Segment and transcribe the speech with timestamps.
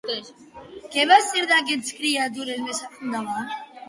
[0.95, 3.53] Què va ser d'aquestes criatures més endavant?